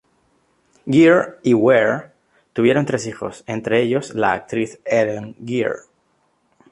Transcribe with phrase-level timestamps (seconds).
[0.87, 2.09] Geer y Ware
[2.53, 5.75] tuvieron tres hijos, entre ellos la actriz Ellen Geer.